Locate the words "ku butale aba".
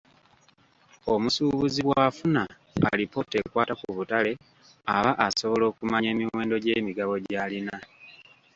3.81-5.11